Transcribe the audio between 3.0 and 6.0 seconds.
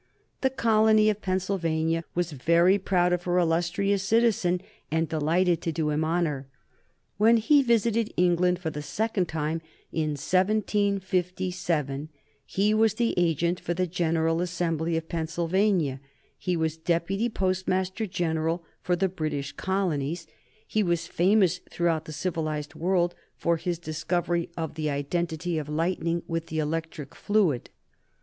of her illustrious citizen and delighted to do